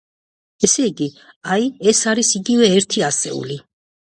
[0.67, 1.09] ესე იგი,
[1.57, 3.61] აი, ეს არის იგივე ერთი ასეული.